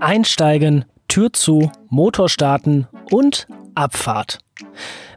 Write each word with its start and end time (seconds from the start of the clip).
Einsteigen, 0.00 0.84
Tür 1.08 1.32
zu, 1.32 1.72
Motor 1.88 2.28
starten 2.28 2.86
und 3.10 3.48
Abfahrt. 3.74 4.38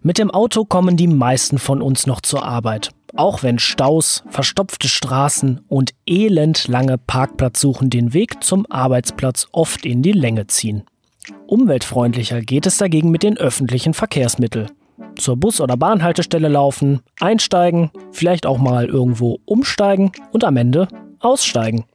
Mit 0.02 0.18
dem 0.18 0.32
Auto 0.32 0.66
kommen 0.66 0.98
die 0.98 1.08
meisten 1.08 1.60
von 1.60 1.82
uns 1.82 2.08
noch 2.08 2.22
zur 2.22 2.44
Arbeit. 2.44 2.90
Auch 3.16 3.44
wenn 3.44 3.60
Staus, 3.60 4.24
verstopfte 4.30 4.88
Straßen 4.88 5.62
und 5.68 5.92
elendlange 6.08 6.98
Parkplatzsuchen 6.98 7.90
den 7.90 8.14
Weg 8.14 8.44
zum 8.44 8.66
Arbeitsplatz 8.72 9.48
oft 9.52 9.86
in 9.86 10.02
die 10.02 10.14
Länge 10.14 10.48
ziehen. 10.48 10.84
Umweltfreundlicher 11.46 12.42
geht 12.42 12.66
es 12.66 12.78
dagegen 12.78 13.12
mit 13.12 13.22
den 13.22 13.38
öffentlichen 13.38 13.94
Verkehrsmitteln. 13.94 14.72
Zur 15.18 15.38
Bus- 15.38 15.62
oder 15.62 15.78
Bahnhaltestelle 15.78 16.48
laufen, 16.48 17.02
einsteigen, 17.20 17.92
vielleicht 18.12 18.46
auch 18.46 18.58
mal 18.58 18.86
irgendwo 18.86 19.40
umsteigen 19.46 20.12
und 20.32 20.44
am 20.44 20.58
Ende 20.58 20.88
aussteigen. 21.22 21.86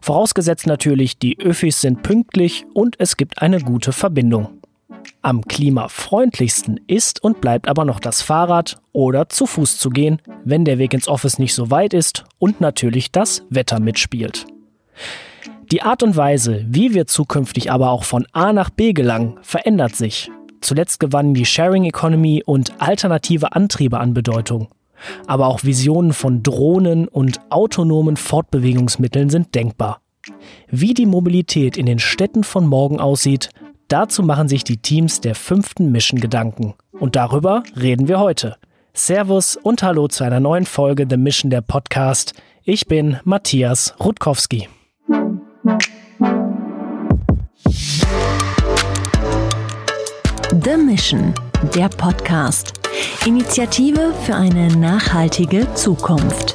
Vorausgesetzt 0.00 0.66
natürlich, 0.66 1.18
die 1.18 1.38
Öffis 1.40 1.80
sind 1.80 2.02
pünktlich 2.02 2.64
und 2.74 2.96
es 2.98 3.16
gibt 3.16 3.40
eine 3.40 3.60
gute 3.60 3.92
Verbindung. 3.92 4.48
Am 5.20 5.42
klimafreundlichsten 5.42 6.80
ist 6.86 7.22
und 7.22 7.40
bleibt 7.40 7.68
aber 7.68 7.84
noch 7.84 8.00
das 8.00 8.22
Fahrrad 8.22 8.80
oder 8.92 9.28
zu 9.28 9.46
Fuß 9.46 9.78
zu 9.78 9.90
gehen, 9.90 10.20
wenn 10.44 10.64
der 10.64 10.78
Weg 10.78 10.94
ins 10.94 11.08
Office 11.08 11.38
nicht 11.38 11.54
so 11.54 11.70
weit 11.70 11.94
ist 11.94 12.24
und 12.38 12.60
natürlich 12.60 13.12
das 13.12 13.44
Wetter 13.48 13.80
mitspielt. 13.80 14.46
Die 15.70 15.82
Art 15.82 16.02
und 16.02 16.16
Weise, 16.16 16.64
wie 16.68 16.92
wir 16.92 17.06
zukünftig 17.06 17.70
aber 17.70 17.90
auch 17.90 18.04
von 18.04 18.26
A 18.32 18.52
nach 18.52 18.70
B 18.70 18.92
gelangen, 18.92 19.38
verändert 19.42 19.96
sich. 19.96 20.30
Zuletzt 20.60 21.00
gewannen 21.00 21.34
die 21.34 21.46
Sharing 21.46 21.84
Economy 21.84 22.42
und 22.44 22.80
alternative 22.80 23.52
Antriebe 23.52 23.98
an 23.98 24.14
Bedeutung. 24.14 24.68
Aber 25.26 25.46
auch 25.46 25.64
Visionen 25.64 26.12
von 26.12 26.42
Drohnen 26.42 27.08
und 27.08 27.40
autonomen 27.50 28.16
Fortbewegungsmitteln 28.16 29.30
sind 29.30 29.54
denkbar. 29.54 30.00
Wie 30.68 30.94
die 30.94 31.06
Mobilität 31.06 31.76
in 31.76 31.86
den 31.86 31.98
Städten 31.98 32.44
von 32.44 32.66
morgen 32.66 33.00
aussieht, 33.00 33.50
dazu 33.88 34.22
machen 34.22 34.48
sich 34.48 34.64
die 34.64 34.78
Teams 34.78 35.20
der 35.20 35.34
fünften 35.34 35.90
Mission 35.92 36.20
Gedanken. 36.20 36.74
Und 36.92 37.16
darüber 37.16 37.62
reden 37.80 38.08
wir 38.08 38.20
heute. 38.20 38.56
Servus 38.94 39.56
und 39.56 39.82
Hallo 39.82 40.08
zu 40.08 40.22
einer 40.22 40.40
neuen 40.40 40.66
Folge 40.66 41.06
The 41.08 41.16
Mission 41.16 41.50
der 41.50 41.62
Podcast. 41.62 42.34
Ich 42.64 42.86
bin 42.86 43.18
Matthias 43.24 43.94
Rutkowski. 43.98 44.68
The 50.64 50.76
Mission, 50.76 51.34
der 51.74 51.88
Podcast. 51.88 52.81
Initiative 53.26 54.14
für 54.24 54.34
eine 54.34 54.68
nachhaltige 54.76 55.72
Zukunft. 55.74 56.54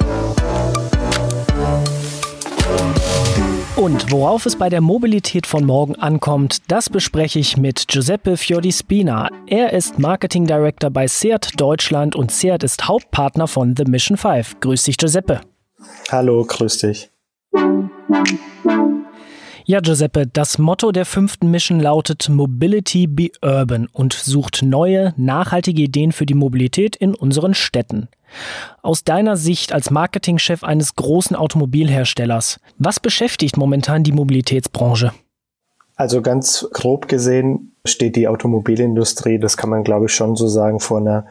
Und 3.76 4.10
worauf 4.10 4.44
es 4.44 4.56
bei 4.56 4.68
der 4.68 4.80
Mobilität 4.80 5.46
von 5.46 5.64
morgen 5.64 5.94
ankommt, 5.94 6.70
das 6.70 6.90
bespreche 6.90 7.38
ich 7.38 7.56
mit 7.56 7.86
Giuseppe 7.86 8.36
Fiordispina. 8.36 9.28
Er 9.46 9.72
ist 9.72 9.98
Marketing 9.98 10.46
Director 10.46 10.90
bei 10.90 11.06
Seat 11.06 11.52
Deutschland 11.56 12.16
und 12.16 12.32
Seat 12.32 12.64
ist 12.64 12.88
Hauptpartner 12.88 13.46
von 13.46 13.74
The 13.76 13.84
Mission 13.84 14.16
5. 14.16 14.60
Grüß 14.60 14.82
dich, 14.82 14.96
Giuseppe. 14.96 15.40
Hallo, 16.10 16.44
grüß 16.44 16.78
dich. 16.78 17.10
Ja, 19.70 19.80
Giuseppe, 19.80 20.26
das 20.26 20.56
Motto 20.56 20.92
der 20.92 21.04
fünften 21.04 21.50
Mission 21.50 21.78
lautet 21.78 22.30
Mobility 22.30 23.06
be 23.06 23.28
Urban 23.42 23.86
und 23.92 24.14
sucht 24.14 24.62
neue, 24.62 25.12
nachhaltige 25.18 25.82
Ideen 25.82 26.12
für 26.12 26.24
die 26.24 26.32
Mobilität 26.32 26.96
in 26.96 27.14
unseren 27.14 27.52
Städten. 27.52 28.08
Aus 28.80 29.04
deiner 29.04 29.36
Sicht 29.36 29.74
als 29.74 29.90
Marketingchef 29.90 30.64
eines 30.64 30.96
großen 30.96 31.36
Automobilherstellers, 31.36 32.60
was 32.78 32.98
beschäftigt 32.98 33.58
momentan 33.58 34.04
die 34.04 34.12
Mobilitätsbranche? 34.12 35.12
Also 35.96 36.22
ganz 36.22 36.66
grob 36.72 37.06
gesehen 37.06 37.72
steht 37.84 38.16
die 38.16 38.26
Automobilindustrie, 38.26 39.38
das 39.38 39.58
kann 39.58 39.68
man 39.68 39.84
glaube 39.84 40.06
ich 40.06 40.14
schon 40.14 40.34
so 40.34 40.48
sagen, 40.48 40.80
vor 40.80 40.96
einer 40.96 41.26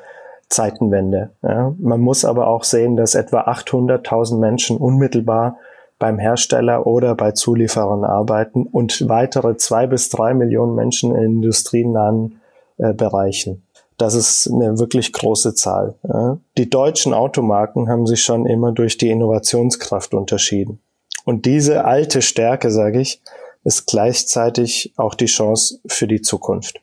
Zeitenwende. 0.47 1.31
Ja. 1.41 1.73
Man 1.79 2.01
muss 2.01 2.23
aber 2.23 2.45
auch 2.45 2.63
sehen, 2.63 2.97
dass 2.97 3.15
etwa 3.15 3.47
800.000 3.47 4.37
Menschen 4.37 4.77
unmittelbar 4.77 5.57
beim 5.99 6.19
Hersteller 6.19 6.85
oder 6.85 7.15
bei 7.15 7.31
Zulieferern 7.31 8.03
arbeiten 8.03 8.63
und 8.63 9.07
weitere 9.09 9.57
zwei 9.57 9.87
bis 9.87 10.09
drei 10.09 10.33
Millionen 10.33 10.75
Menschen 10.75 11.15
in 11.15 11.37
industrienahen 11.37 12.39
äh, 12.77 12.93
Bereichen. 12.93 13.63
Das 13.97 14.13
ist 14.13 14.47
eine 14.51 14.77
wirklich 14.77 15.11
große 15.11 15.55
Zahl. 15.55 15.95
Ja. 16.07 16.37
Die 16.57 16.69
deutschen 16.69 17.13
Automarken 17.13 17.89
haben 17.89 18.05
sich 18.05 18.23
schon 18.23 18.45
immer 18.45 18.71
durch 18.71 18.97
die 18.97 19.09
Innovationskraft 19.09 20.13
unterschieden. 20.13 20.79
Und 21.25 21.45
diese 21.45 21.85
alte 21.85 22.21
Stärke, 22.21 22.69
sage 22.69 23.01
ich, 23.01 23.21
ist 23.63 23.87
gleichzeitig 23.87 24.93
auch 24.97 25.15
die 25.15 25.25
Chance 25.25 25.79
für 25.87 26.07
die 26.07 26.21
Zukunft. 26.21 26.79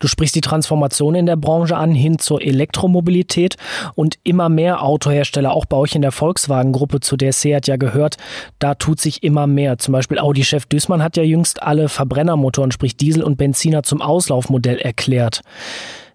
Du 0.00 0.08
sprichst 0.08 0.34
die 0.34 0.40
Transformation 0.40 1.14
in 1.14 1.26
der 1.26 1.36
Branche 1.36 1.76
an 1.76 1.92
hin 1.92 2.18
zur 2.18 2.42
Elektromobilität 2.42 3.56
und 3.94 4.18
immer 4.24 4.48
mehr 4.48 4.82
Autohersteller, 4.82 5.52
auch 5.52 5.66
bei 5.66 5.76
euch 5.76 5.94
in 5.94 6.02
der 6.02 6.10
Volkswagen-Gruppe, 6.10 7.00
zu 7.00 7.16
der 7.16 7.32
Seat 7.32 7.68
ja 7.68 7.76
gehört, 7.76 8.16
da 8.58 8.74
tut 8.74 8.98
sich 8.98 9.22
immer 9.22 9.46
mehr. 9.46 9.78
Zum 9.78 9.92
Beispiel 9.92 10.18
Audi-Chef 10.18 10.66
Düßmann 10.66 11.02
hat 11.02 11.16
ja 11.16 11.22
jüngst 11.22 11.62
alle 11.62 11.88
Verbrennermotoren, 11.88 12.72
sprich 12.72 12.96
Diesel 12.96 13.22
und 13.22 13.36
Benziner, 13.36 13.82
zum 13.82 14.02
Auslaufmodell 14.02 14.78
erklärt. 14.78 15.42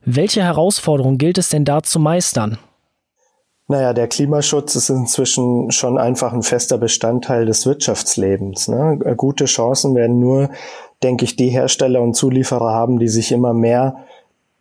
Welche 0.04 0.44
Herausforderungen 0.44 1.18
gilt 1.18 1.38
es 1.38 1.50
denn 1.50 1.64
da 1.64 1.84
zu 1.84 2.00
meistern? 2.00 2.58
Naja, 3.68 3.94
der 3.94 4.08
Klimaschutz 4.08 4.76
ist 4.76 4.90
inzwischen 4.90 5.72
schon 5.72 5.98
einfach 5.98 6.34
ein 6.34 6.44
fester 6.44 6.78
Bestandteil 6.78 7.48
des 7.48 7.66
Wirtschaftslebens. 7.66 8.68
Ne? 8.68 9.00
Gute 9.18 9.46
Chancen 9.46 9.96
werden 9.96 10.20
nur 10.20 10.50
denke 11.06 11.24
ich, 11.24 11.36
die 11.36 11.50
Hersteller 11.50 12.02
und 12.02 12.16
Zulieferer 12.16 12.74
haben, 12.74 12.98
die 12.98 13.08
sich 13.08 13.32
immer 13.32 13.54
mehr 13.54 13.98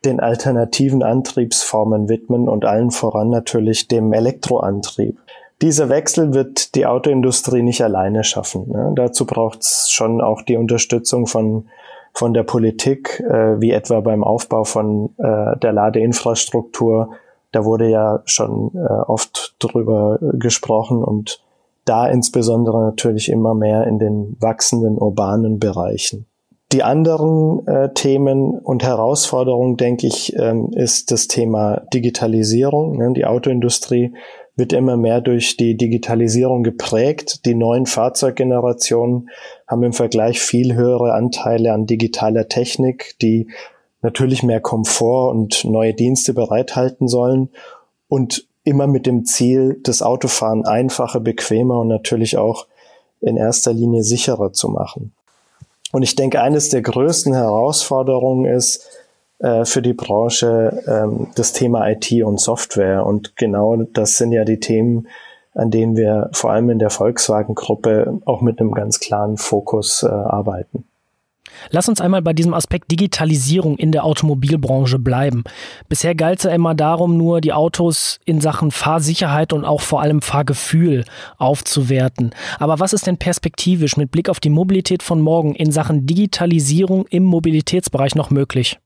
den 0.05 0.21
alternativen 0.21 1.03
Antriebsformen 1.03 2.11
widmen 2.11 2.51
und 2.51 2.67
allen 2.67 2.91
voran 2.91 3.31
natürlich 3.31 3.89
dem 3.89 4.13
Elektroantrieb. 4.13 5.19
Dieser 5.63 5.89
Wechsel 5.89 6.35
wird 6.35 6.75
die 6.75 6.85
Autoindustrie 6.85 7.63
nicht 7.63 7.83
alleine 7.83 8.25
schaffen. 8.25 8.69
Ne? 8.69 8.93
Dazu 8.95 9.25
braucht 9.25 9.63
es 9.63 9.89
schon 9.91 10.21
auch 10.21 10.43
die 10.43 10.59
Unterstützung 10.59 11.27
von, 11.27 11.69
von 12.13 12.35
der 12.35 12.43
Politik, 12.43 13.21
äh, 13.21 13.59
wie 13.59 13.71
etwa 13.71 14.01
beim 14.01 14.23
Aufbau 14.23 14.65
von 14.65 15.15
äh, 15.17 15.57
der 15.57 15.73
Ladeinfrastruktur. 15.73 17.15
Da 17.53 17.65
wurde 17.65 17.89
ja 17.89 18.21
schon 18.27 18.73
äh, 18.75 18.81
oft 18.81 19.57
drüber 19.61 20.19
gesprochen 20.35 21.03
und 21.03 21.41
da 21.87 22.07
insbesondere 22.09 22.83
natürlich 22.83 23.31
immer 23.31 23.55
mehr 23.55 23.87
in 23.87 23.99
den 23.99 24.37
wachsenden 24.41 24.99
urbanen 24.99 25.59
Bereichen. 25.59 26.27
Die 26.75 26.83
anderen 26.83 27.65
äh, 27.69 27.95
Themen 27.95 28.59
und 28.59 28.83
Herausforderungen, 28.83 29.77
denke 29.77 30.09
ich, 30.09 30.35
ähm, 30.35 30.71
ist 30.73 31.13
das 31.13 31.29
Thema 31.29 31.83
Digitalisierung. 31.95 32.99
Ne? 32.99 33.13
Die 33.13 33.27
Autoindustrie 33.27 34.13
wird 34.57 34.73
immer 34.73 34.97
mehr 34.97 35.21
durch 35.21 35.57
die 35.57 35.77
Digitalisierung 35.77 36.65
geprägt. 36.65 37.47
Die 37.47 37.55
neuen 37.55 37.87
Fahrzeuggenerationen 37.87 39.29
haben 39.69 39.85
im 39.85 39.93
Vergleich 39.93 40.41
viel 40.41 40.75
höhere 40.75 41.15
Anteile 41.15 41.73
an 41.73 41.87
digitaler 41.87 42.49
Technik, 42.49 43.15
die 43.23 43.47
natürlich 44.03 44.43
mehr 44.43 44.61
Komfort 44.61 45.31
und 45.31 45.65
neue 45.65 45.95
Dienste 45.95 46.35
bereithalten 46.35 47.07
sollen 47.07 47.51
und 48.09 48.49
immer 48.65 48.89
mit 48.89 49.07
dem 49.07 49.25
Ziel, 49.25 49.79
das 49.85 50.03
Autofahren 50.03 50.65
einfacher, 50.65 51.21
bequemer 51.21 51.79
und 51.79 51.87
natürlich 51.87 52.37
auch 52.37 52.67
in 53.21 53.37
erster 53.37 53.73
Linie 53.73 54.03
sicherer 54.03 54.53
zu 54.53 54.71
machen. 54.71 55.13
Und 55.95 56.03
ich 56.03 56.17
denke, 56.17 56.41
eines 56.41 56.71
der 56.71 56.83
größten 56.83 57.35
Herausforderungen 57.35 58.47
ist 58.47 58.85
äh, 59.39 59.65
für 59.65 59.81
die 59.81 59.93
Branche 59.93 60.83
ähm, 60.89 61.29
das 61.37 61.53
Thema 61.53 61.89
IT 61.89 62.11
und 62.25 62.41
Software. 62.41 63.07
Und 63.07 63.37
genau 63.37 63.77
das 63.77 64.19
sind 64.19 64.33
ja 64.33 64.45
die 64.45 64.59
Themen, 64.59 65.07
an 65.55 65.71
denen 65.71 65.97
wir 65.97 66.31
vor 66.33 66.51
allem 66.51 66.69
in 66.71 66.81
der 66.81 66.91
Volkswagen-Gruppe 66.91 68.21
auch 68.25 68.41
mit 68.41 68.59
einem 68.59 68.73
ganz 68.73 68.99
klaren 68.99 69.37
Fokus 69.37 70.03
äh, 70.03 70.09
arbeiten. 70.09 70.83
Lass 71.71 71.89
uns 71.89 72.01
einmal 72.01 72.23
bei 72.23 72.33
diesem 72.33 72.55
Aspekt 72.55 72.91
Digitalisierung 72.91 73.77
in 73.77 73.93
der 73.93 74.05
Automobilbranche 74.05 74.99
bleiben. 74.99 75.45
Bisher 75.89 76.15
galt 76.15 76.39
es 76.39 76.45
ja 76.45 76.51
immer 76.51 76.75
darum, 76.75 77.17
nur 77.17 77.41
die 77.41 77.53
Autos 77.53 78.21
in 78.25 78.41
Sachen 78.41 78.71
Fahrsicherheit 78.71 79.53
und 79.53 79.65
auch 79.65 79.81
vor 79.81 80.01
allem 80.01 80.23
Fahrgefühl 80.23 81.05
aufzuwerten. 81.39 82.35
Aber 82.59 82.81
was 82.81 82.93
ist 82.93 83.07
denn 83.07 83.19
perspektivisch 83.19 83.97
mit 83.97 84.11
Blick 84.11 84.29
auf 84.29 84.41
die 84.41 84.51
Mobilität 84.51 85.03
von 85.03 85.21
morgen 85.21 85.55
in 85.55 85.73
Sachen 85.73 86.07
Digitalisierung 86.07 87.07
im 87.09 87.25
Mobilitätsbereich 87.25 88.15
noch 88.15 88.31
möglich? 88.31 88.79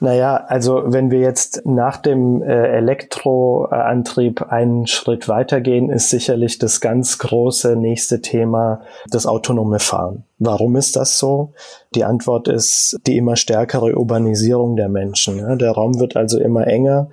Naja, 0.00 0.44
also 0.46 0.82
wenn 0.86 1.10
wir 1.10 1.18
jetzt 1.18 1.62
nach 1.64 1.96
dem 1.96 2.40
äh, 2.40 2.68
Elektroantrieb 2.76 4.42
einen 4.42 4.86
Schritt 4.86 5.28
weitergehen, 5.28 5.90
ist 5.90 6.10
sicherlich 6.10 6.58
das 6.58 6.80
ganz 6.80 7.18
große 7.18 7.74
nächste 7.74 8.20
Thema 8.20 8.82
das 9.10 9.26
autonome 9.26 9.80
Fahren. 9.80 10.24
Warum 10.38 10.76
ist 10.76 10.94
das 10.94 11.18
so? 11.18 11.52
Die 11.96 12.04
Antwort 12.04 12.46
ist 12.46 13.00
die 13.06 13.16
immer 13.16 13.34
stärkere 13.34 13.96
Urbanisierung 13.96 14.76
der 14.76 14.88
Menschen. 14.88 15.58
Der 15.58 15.72
Raum 15.72 15.98
wird 15.98 16.16
also 16.16 16.38
immer 16.38 16.68
enger 16.68 17.08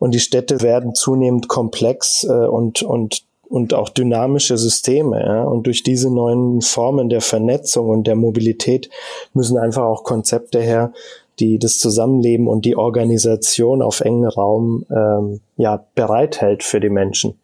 und 0.00 0.12
die 0.12 0.20
Städte 0.20 0.62
werden 0.62 0.94
zunehmend 0.94 1.46
komplex 1.46 2.24
äh, 2.24 2.32
und, 2.32 2.82
und 2.82 3.24
und 3.48 3.74
auch 3.74 3.88
dynamische 3.88 4.58
Systeme. 4.58 5.48
Und 5.48 5.68
durch 5.68 5.84
diese 5.84 6.12
neuen 6.12 6.62
Formen 6.62 7.08
der 7.08 7.20
Vernetzung 7.20 7.88
und 7.88 8.08
der 8.08 8.16
Mobilität 8.16 8.90
müssen 9.34 9.56
einfach 9.56 9.84
auch 9.84 10.02
Konzepte 10.02 10.60
her, 10.60 10.92
die 11.38 11.58
das 11.58 11.78
Zusammenleben 11.78 12.48
und 12.48 12.64
die 12.64 12.76
Organisation 12.76 13.82
auf 13.82 14.00
engen 14.00 14.28
Raum 14.28 14.84
ähm, 14.90 15.40
ja, 15.56 15.86
bereithält 15.94 16.62
für 16.62 16.80
die 16.80 16.90
Menschen. 16.90 17.38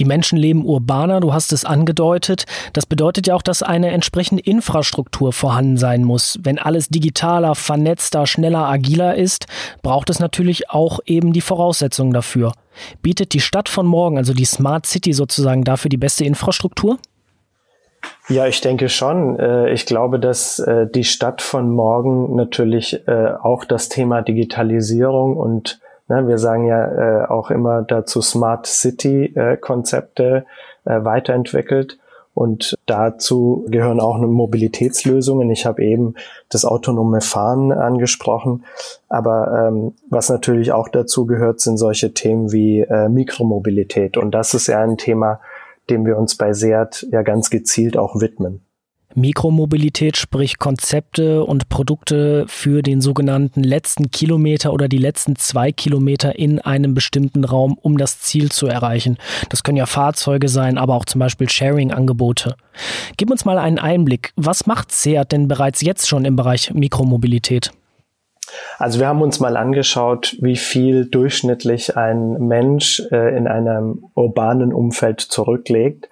Die 0.00 0.04
Menschen 0.04 0.36
leben 0.38 0.64
urbaner, 0.64 1.20
du 1.20 1.32
hast 1.32 1.52
es 1.52 1.64
angedeutet. 1.64 2.46
Das 2.72 2.84
bedeutet 2.84 3.28
ja 3.28 3.34
auch, 3.36 3.42
dass 3.42 3.62
eine 3.62 3.92
entsprechende 3.92 4.42
Infrastruktur 4.42 5.32
vorhanden 5.32 5.76
sein 5.76 6.02
muss. 6.02 6.38
Wenn 6.42 6.58
alles 6.58 6.88
digitaler, 6.88 7.54
vernetzter, 7.54 8.26
schneller, 8.26 8.68
agiler 8.68 9.14
ist, 9.14 9.46
braucht 9.82 10.10
es 10.10 10.18
natürlich 10.18 10.70
auch 10.70 10.98
eben 11.06 11.32
die 11.32 11.40
Voraussetzungen 11.40 12.12
dafür. 12.12 12.52
Bietet 13.02 13.34
die 13.34 13.40
Stadt 13.40 13.68
von 13.68 13.86
morgen, 13.86 14.18
also 14.18 14.34
die 14.34 14.44
Smart 14.44 14.84
City 14.86 15.12
sozusagen, 15.12 15.62
dafür 15.62 15.90
die 15.90 15.96
beste 15.96 16.24
Infrastruktur? 16.24 16.98
Ja, 18.28 18.46
ich 18.46 18.60
denke 18.60 18.88
schon. 18.88 19.38
Äh, 19.38 19.72
ich 19.72 19.86
glaube, 19.86 20.18
dass 20.18 20.58
äh, 20.58 20.86
die 20.86 21.04
Stadt 21.04 21.42
von 21.42 21.70
morgen 21.70 22.34
natürlich 22.36 23.06
äh, 23.06 23.32
auch 23.42 23.64
das 23.64 23.88
Thema 23.88 24.22
Digitalisierung 24.22 25.36
und 25.36 25.80
Ne, 26.06 26.28
wir 26.28 26.36
sagen 26.36 26.66
ja 26.66 27.30
auch 27.30 27.50
immer 27.50 27.80
dazu 27.80 28.20
Smart 28.20 28.66
City 28.66 29.34
Konzepte 29.62 30.44
weiterentwickelt. 30.84 31.96
Und 32.34 32.74
dazu 32.86 33.64
gehören 33.68 34.00
auch 34.00 34.18
Mobilitätslösungen. 34.18 35.48
Ich 35.50 35.66
habe 35.66 35.84
eben 35.84 36.14
das 36.50 36.64
autonome 36.64 37.20
Fahren 37.20 37.70
angesprochen. 37.70 38.64
Aber 39.08 39.68
ähm, 39.68 39.94
was 40.10 40.28
natürlich 40.28 40.72
auch 40.72 40.88
dazu 40.88 41.26
gehört, 41.26 41.60
sind 41.60 41.78
solche 41.78 42.12
Themen 42.12 42.50
wie 42.50 42.80
äh, 42.80 43.08
Mikromobilität. 43.08 44.16
Und 44.16 44.32
das 44.32 44.52
ist 44.52 44.66
ja 44.66 44.80
ein 44.80 44.98
Thema, 44.98 45.40
dem 45.90 46.06
wir 46.06 46.16
uns 46.16 46.36
bei 46.36 46.52
SEAT 46.52 47.06
ja 47.10 47.22
ganz 47.22 47.50
gezielt 47.50 47.96
auch 47.96 48.20
widmen. 48.20 48.60
Mikromobilität, 49.16 50.16
sprich 50.16 50.58
Konzepte 50.58 51.44
und 51.44 51.68
Produkte 51.68 52.46
für 52.48 52.82
den 52.82 53.00
sogenannten 53.00 53.62
letzten 53.62 54.10
Kilometer 54.10 54.72
oder 54.72 54.88
die 54.88 54.98
letzten 54.98 55.36
zwei 55.36 55.70
Kilometer 55.70 56.36
in 56.36 56.58
einem 56.58 56.94
bestimmten 56.94 57.44
Raum, 57.44 57.78
um 57.80 57.96
das 57.96 58.20
Ziel 58.20 58.50
zu 58.50 58.66
erreichen. 58.66 59.16
Das 59.50 59.62
können 59.62 59.76
ja 59.76 59.86
Fahrzeuge 59.86 60.48
sein, 60.48 60.78
aber 60.78 60.94
auch 60.94 61.04
zum 61.04 61.20
Beispiel 61.20 61.48
Sharing-Angebote. 61.48 62.56
Gib 63.16 63.30
uns 63.30 63.44
mal 63.44 63.58
einen 63.58 63.78
Einblick. 63.78 64.32
Was 64.34 64.66
macht 64.66 64.90
Seat 64.90 65.30
denn 65.30 65.46
bereits 65.46 65.80
jetzt 65.80 66.08
schon 66.08 66.24
im 66.24 66.34
Bereich 66.34 66.74
Mikromobilität? 66.74 67.70
Also 68.78 69.00
wir 69.00 69.08
haben 69.08 69.22
uns 69.22 69.40
mal 69.40 69.56
angeschaut, 69.56 70.36
wie 70.40 70.56
viel 70.56 71.06
durchschnittlich 71.06 71.96
ein 71.96 72.46
Mensch 72.46 73.02
äh, 73.10 73.36
in 73.36 73.46
einem 73.46 74.04
urbanen 74.14 74.72
Umfeld 74.72 75.20
zurücklegt. 75.20 76.08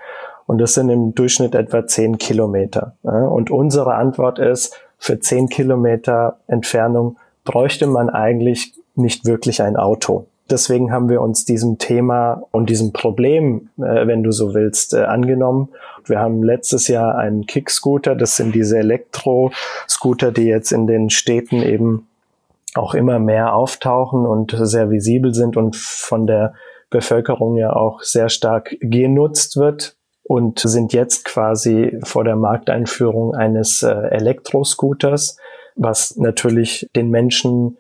Und 0.47 0.59
das 0.59 0.75
sind 0.75 0.91
im 0.91 1.15
Durchschnitt 1.15 1.55
etwa 1.55 1.87
zehn 1.87 2.19
Kilometer. 2.19 2.97
Und 3.03 3.51
unsere 3.51 3.95
Antwort 3.95 4.39
ist, 4.39 4.77
für 4.99 5.19
zehn 5.19 5.49
Kilometer 5.49 6.41
Entfernung 6.47 7.17
bräuchte 7.45 7.87
man 7.87 8.11
eigentlich 8.11 8.75
nicht 8.95 9.25
wirklich 9.25 9.63
ein 9.63 9.77
Auto. 9.77 10.27
Deswegen 10.51 10.93
haben 10.93 11.09
wir 11.09 11.23
uns 11.23 11.45
diesem 11.45 11.79
Thema 11.79 12.43
und 12.51 12.69
diesem 12.69 12.93
Problem, 12.93 13.71
äh, 13.79 14.07
wenn 14.07 14.23
du 14.23 14.33
so 14.33 14.53
willst, 14.55 14.93
äh, 14.93 15.05
angenommen. 15.05 15.71
Wir 16.05 16.19
haben 16.19 16.43
letztes 16.43 16.89
Jahr 16.89 17.17
einen 17.17 17.47
Kick-Scooter. 17.47 18.15
Das 18.15 18.37
sind 18.37 18.55
diese 18.55 18.79
Elektro-Scooter, 18.79 20.31
die 20.31 20.45
jetzt 20.45 20.73
in 20.73 20.87
den 20.87 21.11
Städten 21.11 21.63
eben 21.63 22.07
auch 22.75 22.95
immer 22.95 23.19
mehr 23.19 23.55
auftauchen 23.55 24.27
und 24.27 24.55
sehr 24.57 24.91
visibel 24.91 25.35
sind 25.35 25.57
und 25.57 25.77
von 25.77 26.27
der 26.27 26.55
Bevölkerung 26.91 27.57
ja 27.57 27.73
auch 27.73 28.03
sehr 28.03 28.29
stark 28.29 28.77
genutzt 28.81 29.57
wird 29.57 29.97
und 30.23 30.61
sind 30.61 30.93
jetzt 30.93 31.25
quasi 31.25 31.99
vor 32.05 32.25
der 32.25 32.37
Markteinführung 32.37 33.35
eines 33.35 33.83
äh, 33.83 33.93
Elektroscooters, 33.93 35.37
was 35.75 36.17
natürlich 36.17 36.89
den 36.95 37.11
Menschen 37.11 37.79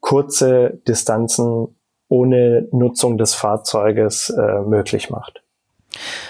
kurze 0.00 0.80
Distanzen 0.88 1.76
ohne 2.08 2.68
Nutzung 2.72 3.18
des 3.18 3.34
Fahrzeuges 3.34 4.30
äh, 4.30 4.60
möglich 4.62 5.10
macht. 5.10 5.41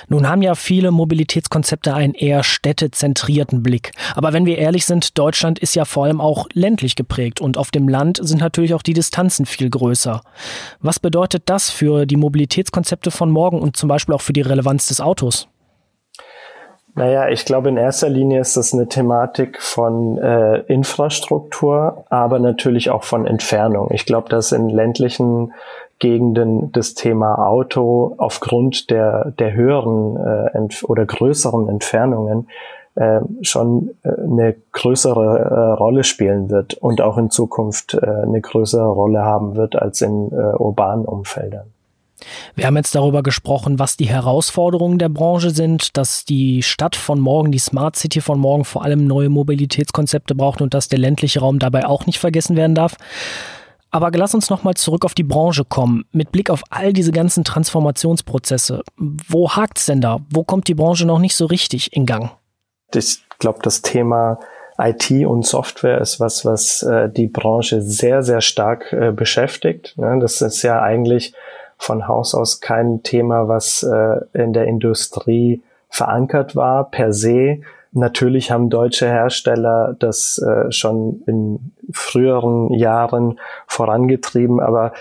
Nun 0.09 0.29
haben 0.29 0.43
ja 0.43 0.55
viele 0.55 0.91
Mobilitätskonzepte 0.91 1.95
einen 1.95 2.15
eher 2.15 2.43
städtezentrierten 2.43 3.63
Blick. 3.63 3.93
Aber 4.15 4.33
wenn 4.33 4.47
wir 4.47 4.59
ehrlich 4.59 4.85
sind, 4.85 5.19
Deutschland 5.19 5.59
ist 5.59 5.75
ja 5.75 5.85
vor 5.85 6.05
allem 6.05 6.21
auch 6.21 6.47
ländlich 6.53 6.97
geprägt 6.97 7.41
und 7.41 7.57
auf 7.57 7.71
dem 7.71 7.89
Land 7.89 8.19
sind 8.23 8.41
natürlich 8.41 8.75
auch 8.75 8.83
die 8.83 8.95
Distanzen 8.95 9.47
viel 9.47 9.71
größer. 9.71 10.21
Was 10.81 10.99
bedeutet 10.99 11.45
das 11.47 11.71
für 11.71 12.07
die 12.07 12.17
Mobilitätskonzepte 12.17 13.11
von 13.11 13.31
morgen 13.31 13.61
und 13.61 13.77
zum 13.77 13.89
Beispiel 13.89 14.15
auch 14.15 14.21
für 14.21 14.33
die 14.33 14.41
Relevanz 14.41 14.87
des 14.87 15.01
Autos? 15.01 15.49
Naja, 16.95 17.31
ich 17.31 17.47
glaube, 17.47 17.71
in 17.71 17.79
erster 17.79 18.11
Linie 18.11 18.41
ist 18.41 18.57
das 18.59 18.75
eine 18.75 18.87
Thematik 18.87 19.63
von 19.63 20.19
äh, 20.19 20.59
Infrastruktur, 20.67 22.05
aber 22.11 22.39
natürlich 22.39 22.91
auch 22.91 23.05
von 23.05 23.27
Entfernung. 23.27 23.91
Ich 23.93 24.05
glaube, 24.05 24.29
dass 24.29 24.53
in 24.53 24.69
ländlichen 24.69 25.55
Gegenden 26.03 26.73
das 26.73 26.95
Thema 26.95 27.47
Auto 27.47 28.17
aufgrund 28.19 28.91
der, 28.91 29.31
der 29.39 29.55
höheren 29.55 30.17
äh, 30.17 30.85
oder 30.85 31.07
größeren 31.07 31.69
Entfernungen 31.69 32.49
äh, 32.97 33.21
schon 33.43 33.91
äh, 34.03 34.09
eine 34.09 34.57
größere 34.73 35.39
äh, 35.39 35.73
Rolle 35.75 36.03
spielen 36.03 36.51
wird 36.51 36.75
und 36.75 37.01
auch 37.01 37.19
in 37.19 37.31
Zukunft 37.31 37.95
äh, 37.95 38.05
eine 38.05 38.41
größere 38.41 38.89
Rolle 38.89 39.21
haben 39.21 39.55
wird 39.55 39.77
als 39.77 40.01
in 40.01 40.33
äh, 40.33 40.57
urbanen 40.57 41.05
Umfeldern. 41.05 41.67
Wir 42.57 42.67
haben 42.67 42.77
jetzt 42.77 42.97
darüber 42.97 43.23
gesprochen, 43.23 43.79
was 43.79 43.97
die 43.97 44.09
Herausforderungen 44.09 44.99
der 44.99 45.09
Branche 45.09 45.51
sind, 45.51 45.97
dass 45.97 46.25
die 46.25 46.65
Stadt 46.65 46.97
von 46.97 47.21
morgen, 47.21 47.53
die 47.53 47.59
Smart 47.59 47.95
City 47.95 48.21
von 48.21 48.41
morgen 48.41 48.65
vor 48.65 48.83
allem 48.83 49.07
neue 49.07 49.29
Mobilitätskonzepte 49.29 50.35
braucht 50.35 50.61
und 50.61 50.75
dass 50.75 50.89
der 50.89 50.99
ländliche 50.99 51.41
Raum 51.41 51.61
dabei 51.61 51.87
auch 51.87 52.07
nicht 52.07 52.19
vergessen 52.19 52.57
werden 52.57 52.75
darf. 52.75 52.97
Aber 53.93 54.11
lass 54.11 54.35
uns 54.35 54.49
nochmal 54.49 54.75
zurück 54.75 55.05
auf 55.05 55.15
die 55.15 55.23
Branche 55.23 55.65
kommen. 55.65 56.07
Mit 56.13 56.33
Blick 56.33 56.49
auf 56.49 56.63
all 56.71 56.95
diese 56.95 57.13
ganzen 57.13 57.45
Transformationsprozesse. 57.45 58.83
Wo 58.97 59.51
hakt's 59.51 59.85
denn 59.85 60.01
da? 60.01 60.21
Wo 60.31 60.45
kommt 60.45 60.67
die 60.69 60.75
Branche 60.75 61.07
noch 61.07 61.19
nicht 61.19 61.37
so 61.37 61.45
richtig 61.45 61.95
in 61.95 62.07
Gang? 62.07 62.31
Ich 62.95 63.23
glaube, 63.39 63.61
das 63.63 63.83
Thema 63.83 64.41
IT 64.79 65.11
und 65.27 65.47
Software 65.47 66.01
ist 66.01 66.21
was, 66.21 66.45
was 66.47 66.83
äh, 66.83 67.11
die 67.11 67.27
Branche 67.27 67.83
sehr, 67.83 68.23
sehr 68.23 68.41
stark 68.41 68.93
äh, 68.93 69.13
beschäftigt. 69.13 69.95
Ne? 69.99 70.19
Das 70.21 70.41
ist 70.41 70.63
ja 70.63 70.81
eigentlich 70.81 71.35
von 71.77 72.09
Haus 72.09 72.35
aus 72.35 72.61
kein 72.61 73.03
Thema, 73.03 73.49
was 73.49 73.83
äh, 73.83 74.21
in 74.33 74.55
der 74.55 74.65
Industrie 74.65 75.63
verankert 75.91 76.57
war 76.57 76.91
per 76.91 77.13
se. 77.13 77.61
Natürlich 77.93 78.51
haben 78.51 78.71
deutsche 78.71 79.07
Hersteller 79.07 79.95
das 79.99 80.39
äh, 80.39 80.73
schon 80.73 81.23
in 81.27 81.73
früheren 81.93 82.73
Jahren 82.73 83.39
vorangetrieben, 83.67 84.61
aber 84.61 84.95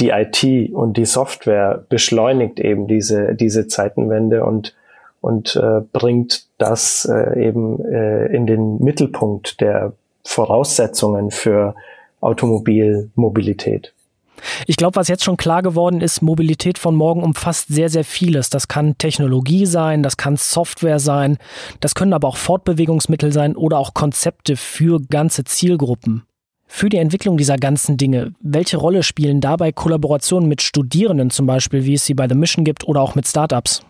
die 0.00 0.10
IT 0.10 0.72
und 0.72 0.96
die 0.96 1.04
Software 1.04 1.84
beschleunigt 1.88 2.60
eben 2.60 2.86
diese, 2.86 3.34
diese 3.34 3.66
Zeitenwende 3.66 4.44
und, 4.44 4.74
und 5.20 5.56
äh, 5.56 5.80
bringt 5.92 6.46
das 6.56 7.04
äh, 7.10 7.46
eben 7.46 7.84
in 7.84 8.46
den 8.46 8.78
Mittelpunkt 8.78 9.60
der 9.60 9.92
Voraussetzungen 10.24 11.30
für 11.30 11.74
Automobilmobilität. 12.20 13.92
Ich 14.66 14.76
glaube, 14.76 14.96
was 14.96 15.08
jetzt 15.08 15.24
schon 15.24 15.36
klar 15.36 15.62
geworden 15.62 16.00
ist, 16.00 16.22
Mobilität 16.22 16.78
von 16.78 16.94
morgen 16.94 17.22
umfasst 17.22 17.68
sehr, 17.68 17.88
sehr 17.88 18.04
vieles. 18.04 18.50
Das 18.50 18.68
kann 18.68 18.98
Technologie 18.98 19.66
sein, 19.66 20.02
das 20.02 20.16
kann 20.16 20.36
Software 20.36 20.98
sein, 20.98 21.38
das 21.80 21.94
können 21.94 22.12
aber 22.12 22.28
auch 22.28 22.36
Fortbewegungsmittel 22.36 23.32
sein 23.32 23.56
oder 23.56 23.78
auch 23.78 23.94
Konzepte 23.94 24.56
für 24.56 25.00
ganze 25.00 25.44
Zielgruppen. 25.44 26.24
Für 26.66 26.90
die 26.90 26.98
Entwicklung 26.98 27.38
dieser 27.38 27.56
ganzen 27.56 27.96
Dinge, 27.96 28.34
welche 28.40 28.76
Rolle 28.76 29.02
spielen 29.02 29.40
dabei 29.40 29.72
Kollaborationen 29.72 30.48
mit 30.48 30.60
Studierenden 30.60 31.30
zum 31.30 31.46
Beispiel, 31.46 31.84
wie 31.84 31.94
es 31.94 32.04
sie 32.04 32.14
bei 32.14 32.28
The 32.28 32.34
Mission 32.34 32.64
gibt, 32.64 32.86
oder 32.86 33.00
auch 33.00 33.14
mit 33.14 33.26
Startups? 33.26 33.80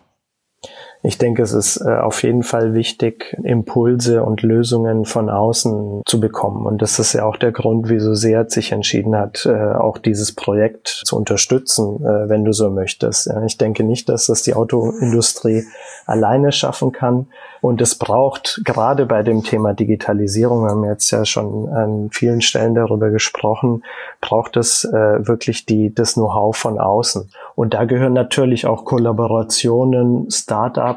Ich 1.01 1.17
denke, 1.17 1.41
es 1.43 1.53
ist 1.53 1.77
äh, 1.77 1.95
auf 1.95 2.23
jeden 2.23 2.43
Fall 2.43 2.73
wichtig, 2.73 3.33
Impulse 3.41 4.21
und 4.21 4.41
Lösungen 4.41 5.05
von 5.05 5.29
außen 5.29 6.01
zu 6.05 6.19
bekommen. 6.19 6.65
Und 6.65 6.81
das 6.81 6.99
ist 6.99 7.13
ja 7.13 7.23
auch 7.23 7.37
der 7.37 7.53
Grund, 7.53 7.87
wieso 7.87 8.15
Seat 8.15 8.51
sich 8.51 8.73
entschieden 8.73 9.15
hat, 9.15 9.45
äh, 9.45 9.71
auch 9.75 9.97
dieses 9.97 10.35
Projekt 10.35 10.89
zu 10.89 11.15
unterstützen, 11.15 12.03
äh, 12.03 12.27
wenn 12.27 12.43
du 12.43 12.51
so 12.51 12.69
möchtest. 12.69 13.31
Ich 13.45 13.57
denke 13.57 13.85
nicht, 13.85 14.09
dass 14.09 14.25
das 14.25 14.41
die 14.41 14.55
Autoindustrie 14.55 15.63
alleine 16.05 16.51
schaffen 16.51 16.91
kann. 16.91 17.27
Und 17.61 17.81
es 17.81 17.95
braucht 17.95 18.61
gerade 18.65 19.05
bei 19.05 19.23
dem 19.23 19.43
Thema 19.43 19.73
Digitalisierung, 19.73 20.63
wir 20.63 20.71
haben 20.71 20.85
jetzt 20.85 21.11
ja 21.11 21.23
schon 21.23 21.69
an 21.69 22.09
vielen 22.11 22.41
Stellen 22.41 22.73
darüber 22.73 23.09
gesprochen, 23.09 23.83
braucht 24.21 24.55
es 24.55 24.85
wirklich 24.85 25.65
die, 25.65 25.93
das 25.93 26.13
Know-how 26.13 26.55
von 26.55 26.79
außen. 26.79 27.29
Und 27.55 27.73
da 27.73 27.83
gehören 27.83 28.13
natürlich 28.13 28.65
auch 28.65 28.85
Kollaborationen, 28.85 30.31
Startups 30.31 30.88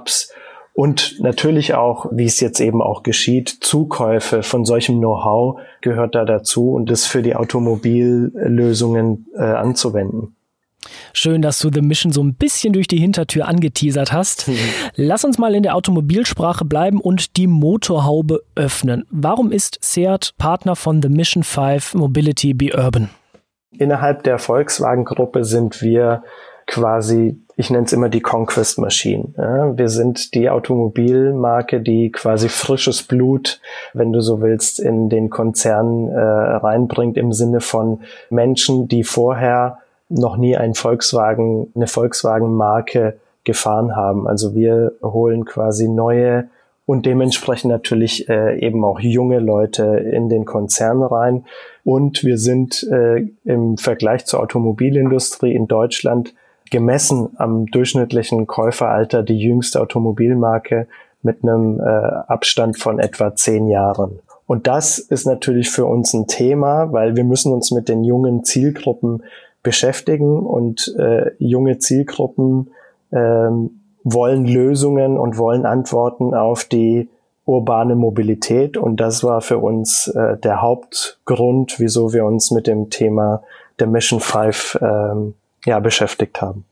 und 0.75 1.21
natürlich 1.21 1.75
auch, 1.75 2.07
wie 2.13 2.25
es 2.25 2.41
jetzt 2.41 2.61
eben 2.61 2.81
auch 2.81 3.03
geschieht, 3.03 3.49
Zukäufe 3.49 4.43
von 4.43 4.65
solchem 4.65 4.99
Know-how 4.99 5.61
gehört 5.83 6.15
da 6.15 6.25
dazu 6.25 6.73
und 6.73 6.91
das 6.91 7.05
für 7.05 7.23
die 7.23 7.37
Automobillösungen 7.37 9.27
äh, 9.35 9.43
anzuwenden. 9.43 10.35
Schön, 11.13 11.43
dass 11.43 11.59
du 11.61 11.71
The 11.73 11.83
Mission 11.83 12.11
so 12.11 12.23
ein 12.23 12.35
bisschen 12.35 12.73
durch 12.73 12.89
die 12.89 12.99
Hintertür 12.99 13.47
angeteasert 13.47 14.13
hast. 14.13 14.49
Mhm. 14.49 14.59
Lass 14.97 15.25
uns 15.25 15.39
mal 15.39 15.55
in 15.55 15.63
der 15.63 15.77
Automobilsprache 15.77 16.65
bleiben 16.65 17.01
und 17.01 17.37
die 17.37 17.47
Motorhaube 17.47 18.43
öffnen. 18.55 19.05
Warum 19.11 19.53
ist 19.53 19.79
Seat 19.83 20.35
Partner 20.39 20.75
von 20.75 21.03
The 21.03 21.09
Mission 21.09 21.45
5 21.45 21.95
Mobility 21.95 22.55
Be 22.55 22.71
Urban? 22.75 23.11
Innerhalb 23.79 24.25
der 24.25 24.39
Volkswagen-Gruppe 24.39 25.45
sind 25.45 25.83
wir 25.83 26.25
quasi, 26.73 27.39
ich 27.57 27.71
nenne 27.71 27.85
es 27.85 27.93
immer 27.93 28.09
die 28.09 28.23
Conquest 28.23 28.79
Machine. 28.79 29.35
Ja, 29.37 29.77
wir 29.77 29.91
sind 29.91 30.33
die 30.35 30.49
Automobilmarke, 30.49 31.81
die 31.81 32.11
quasi 32.11 32.49
frisches 32.49 33.03
Blut, 33.03 33.61
wenn 33.93 34.11
du 34.11 34.23
so 34.23 34.41
willst, 34.41 34.81
in 34.81 35.11
den 35.11 35.29
Konzern 35.29 36.09
äh, 36.09 36.19
reinbringt 36.19 37.19
im 37.19 37.33
Sinne 37.33 37.61
von 37.61 38.01
Menschen, 38.31 38.89
die 38.89 39.05
vorher 39.05 39.79
noch 40.09 40.39
nie 40.39 40.57
ein 40.57 40.73
Volkswagen, 40.73 41.71
eine 41.75 41.87
Volkswagen-Marke 41.87 43.19
gefahren 43.45 43.95
haben. 43.95 44.27
Also 44.27 44.55
wir 44.55 44.93
holen 45.03 45.45
quasi 45.45 45.89
neue 45.89 46.49
und 46.87 47.05
dementsprechend 47.05 47.71
natürlich 47.71 48.31
äh, 48.31 48.59
eben 48.61 48.83
auch 48.83 48.99
junge 48.99 49.41
Leute 49.41 49.85
in 49.85 50.31
den 50.31 50.47
Konzern 50.47 51.03
rein. 51.03 51.45
Und 51.85 52.25
wir 52.25 52.39
sind 52.39 52.83
äh, 52.91 53.27
im 53.45 53.77
Vergleich 53.77 54.25
zur 54.25 54.41
Automobilindustrie 54.41 55.55
in 55.55 55.69
Deutschland 55.69 56.33
gemessen 56.73 57.29
am 57.37 57.67
durchschnittlichen 57.67 58.47
Käuferalter 58.47 59.23
die 59.23 59.39
jüngste 59.39 59.81
Automobilmarke 59.81 60.89
mit 61.23 61.45
einem 61.45 61.79
äh, 61.79 61.83
Abstand 61.83 62.79
von 62.79 62.99
etwa 62.99 63.37
zehn 63.37 63.69
Jahren. 63.69 64.19
Und 64.47 64.67
das 64.67 64.99
ist 64.99 65.27
natürlich 65.27 65.71
für 65.71 65.85
uns 65.85 66.15
ein 66.15 66.27
Thema, 66.27 66.91
weil 66.93 67.15
wir 67.15 67.25
müssen 67.25 67.53
uns 67.53 67.71
mit 67.71 67.89
den 67.89 68.05
jungen 68.05 68.43
Zielgruppen 68.43 69.23
beschäftigen 69.63 70.41
und 70.41 70.95
äh, 70.99 71.33
junge 71.39 71.79
Zielgruppen 71.79 72.71
ähm, 73.13 73.83
wollen 74.03 74.47
Lösungen 74.47 75.19
und 75.19 75.37
wollen 75.39 75.67
Antworten 75.67 76.35
auf 76.35 76.65
die 76.65 77.09
urbane 77.45 77.97
Mobilität. 77.97 78.79
Und 78.79 78.97
das 78.97 79.23
war 79.23 79.43
für 79.43 79.59
uns 79.59 80.09
äh, 80.09 80.39
der 80.39 80.63
Hauptgrund, 80.63 81.79
wieso 81.79 82.15
wir 82.15 82.25
uns 82.25 82.51
mit 82.51 82.67
dem 82.67 82.89
Thema 82.89 83.43
der 83.79 83.87
Mission 83.87 84.21
5 84.21 84.79
ähm, 84.81 85.35
ja, 85.65 85.81
beschäftigt 85.81 86.41
haben. 86.41 86.65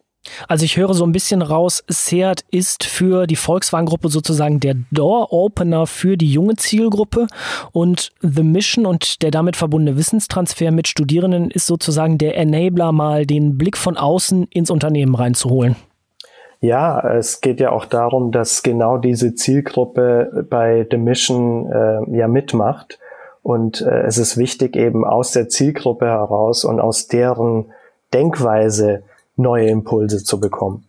Also 0.48 0.64
ich 0.66 0.76
höre 0.76 0.92
so 0.92 1.04
ein 1.04 1.12
bisschen 1.12 1.40
raus, 1.40 1.82
Seat 1.88 2.44
ist 2.50 2.84
für 2.84 3.26
die 3.26 3.36
Volkswagen-Gruppe 3.36 4.10
sozusagen 4.10 4.60
der 4.60 4.74
Door-Opener 4.90 5.86
für 5.86 6.18
die 6.18 6.30
junge 6.30 6.56
Zielgruppe 6.56 7.26
und 7.72 8.10
The 8.20 8.42
Mission 8.42 8.84
und 8.84 9.22
der 9.22 9.30
damit 9.30 9.56
verbundene 9.56 9.96
Wissenstransfer 9.96 10.72
mit 10.72 10.88
Studierenden 10.88 11.50
ist 11.50 11.66
sozusagen 11.66 12.18
der 12.18 12.36
Enabler, 12.36 12.92
mal 12.92 13.24
den 13.24 13.56
Blick 13.56 13.78
von 13.78 13.96
außen 13.96 14.46
ins 14.52 14.70
Unternehmen 14.70 15.14
reinzuholen. 15.14 15.76
Ja, 16.60 17.00
es 17.14 17.40
geht 17.40 17.58
ja 17.58 17.72
auch 17.72 17.86
darum, 17.86 18.32
dass 18.32 18.62
genau 18.62 18.98
diese 18.98 19.34
Zielgruppe 19.34 20.46
bei 20.50 20.86
The 20.90 20.98
Mission 20.98 21.72
äh, 21.72 22.18
ja 22.18 22.28
mitmacht. 22.28 22.98
Und 23.42 23.80
äh, 23.80 24.02
es 24.02 24.18
ist 24.18 24.36
wichtig, 24.36 24.76
eben 24.76 25.06
aus 25.06 25.32
der 25.32 25.48
Zielgruppe 25.48 26.04
heraus 26.04 26.66
und 26.66 26.78
aus 26.78 27.08
deren 27.08 27.72
Denkweise 28.12 29.02
neue 29.36 29.68
Impulse 29.68 30.22
zu 30.22 30.40
bekommen. 30.40 30.84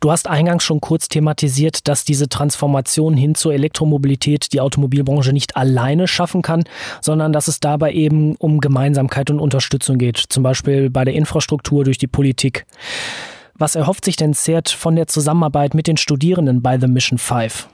Du 0.00 0.10
hast 0.10 0.28
eingangs 0.28 0.62
schon 0.62 0.80
kurz 0.80 1.08
thematisiert, 1.08 1.88
dass 1.88 2.04
diese 2.04 2.28
Transformation 2.28 3.16
hin 3.16 3.34
zur 3.34 3.54
Elektromobilität 3.54 4.52
die 4.52 4.60
Automobilbranche 4.60 5.32
nicht 5.32 5.56
alleine 5.56 6.06
schaffen 6.06 6.42
kann, 6.42 6.64
sondern 7.00 7.32
dass 7.32 7.48
es 7.48 7.60
dabei 7.60 7.92
eben 7.92 8.36
um 8.36 8.60
Gemeinsamkeit 8.60 9.30
und 9.30 9.40
Unterstützung 9.40 9.98
geht, 9.98 10.18
zum 10.18 10.42
Beispiel 10.42 10.90
bei 10.90 11.04
der 11.04 11.14
Infrastruktur 11.14 11.84
durch 11.84 11.98
die 11.98 12.06
Politik. 12.06 12.66
Was 13.54 13.74
erhofft 13.74 14.04
sich 14.04 14.16
denn 14.16 14.34
CERT 14.34 14.70
von 14.70 14.96
der 14.96 15.06
Zusammenarbeit 15.06 15.74
mit 15.74 15.86
den 15.86 15.96
Studierenden 15.96 16.62
bei 16.62 16.78
The 16.78 16.86
Mission 16.86 17.18
5? 17.18 17.68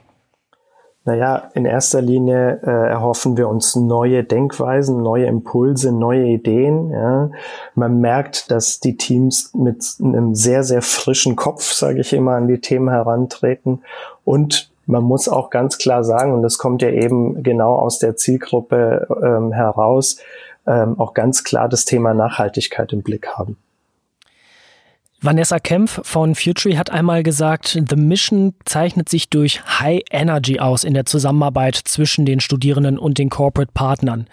Naja, 1.07 1.49
in 1.53 1.63
erster 1.63 2.01
Linie 2.01 2.59
äh, 2.63 2.89
erhoffen 2.89 3.37
wir 3.37 3.47
uns 3.47 3.77
neue 3.77 4.25
Denkweisen, 4.25 5.01
neue 5.01 5.25
Impulse, 5.27 5.93
neue 5.93 6.25
Ideen. 6.25 6.91
Ja. 6.91 7.31
Man 7.75 8.01
merkt, 8.01 8.51
dass 8.51 8.81
die 8.81 8.97
Teams 8.97 9.53
mit 9.53 9.85
einem 10.03 10.35
sehr, 10.35 10.65
sehr 10.65 10.81
frischen 10.81 11.37
Kopf, 11.37 11.71
sage 11.71 12.01
ich 12.01 12.11
immer, 12.11 12.33
an 12.33 12.49
die 12.49 12.59
Themen 12.59 12.89
herantreten. 12.89 13.83
Und 14.25 14.69
man 14.85 15.01
muss 15.01 15.29
auch 15.29 15.49
ganz 15.49 15.77
klar 15.77 16.03
sagen, 16.03 16.33
und 16.33 16.41
das 16.41 16.57
kommt 16.57 16.81
ja 16.81 16.89
eben 16.89 17.41
genau 17.41 17.75
aus 17.75 17.99
der 17.99 18.17
Zielgruppe 18.17 19.07
ähm, 19.23 19.53
heraus, 19.53 20.17
ähm, 20.65 20.99
auch 20.99 21.13
ganz 21.13 21.45
klar 21.45 21.69
das 21.69 21.85
Thema 21.85 22.13
Nachhaltigkeit 22.13 22.91
im 22.91 23.01
Blick 23.01 23.29
haben. 23.29 23.55
Vanessa 25.19 25.57
Kempf 25.57 25.99
von 26.03 26.35
Futury 26.35 26.73
hat 26.73 26.91
einmal 26.91 27.23
gesagt, 27.23 27.81
The 27.89 27.95
Mission 27.95 28.53
zeichnet 28.65 29.09
sich 29.09 29.29
durch 29.29 29.63
High 29.79 30.01
Energy 30.11 30.59
aus 30.59 30.83
in 30.83 30.93
der 30.93 31.05
Zusammenarbeit 31.05 31.75
zwischen 31.75 32.25
den 32.25 32.39
Studierenden 32.39 32.99
und 32.99 33.17
den 33.17 33.29
Corporate 33.29 33.71
Partnern. 33.73 34.27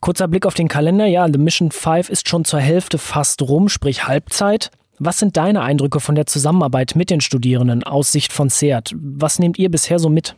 Kurzer 0.00 0.28
Blick 0.28 0.44
auf 0.44 0.52
den 0.52 0.68
Kalender, 0.68 1.06
ja, 1.06 1.26
The 1.26 1.38
Mission 1.38 1.70
5 1.70 2.10
ist 2.10 2.28
schon 2.28 2.44
zur 2.44 2.60
Hälfte 2.60 2.98
fast 2.98 3.40
rum, 3.40 3.70
sprich 3.70 4.06
Halbzeit. 4.06 4.70
Was 4.98 5.18
sind 5.18 5.38
deine 5.38 5.62
Eindrücke 5.62 6.00
von 6.00 6.14
der 6.14 6.26
Zusammenarbeit 6.26 6.94
mit 6.96 7.08
den 7.08 7.22
Studierenden 7.22 7.82
aus 7.82 8.12
Sicht 8.12 8.34
von 8.34 8.50
CERT? 8.50 8.94
Was 9.00 9.38
nehmt 9.38 9.58
ihr 9.58 9.70
bisher 9.70 9.98
so 9.98 10.10
mit? 10.10 10.36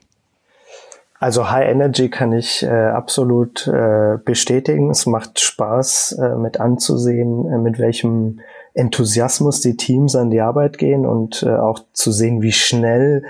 Also 1.18 1.50
High 1.50 1.68
Energy 1.68 2.08
kann 2.08 2.32
ich 2.32 2.62
äh, 2.62 2.68
absolut 2.68 3.66
äh, 3.68 4.18
bestätigen. 4.24 4.90
Es 4.90 5.06
macht 5.06 5.40
Spaß 5.40 6.18
äh, 6.20 6.36
mit 6.36 6.60
anzusehen, 6.60 7.48
äh, 7.48 7.58
mit 7.58 7.78
welchem 7.78 8.40
Enthusiasmus 8.74 9.60
die 9.60 9.76
Teams 9.76 10.16
an 10.16 10.30
die 10.30 10.40
Arbeit 10.40 10.78
gehen 10.78 11.06
und 11.06 11.42
äh, 11.42 11.50
auch 11.50 11.80
zu 11.92 12.12
sehen, 12.12 12.42
wie 12.42 12.52
schnell 12.52 13.24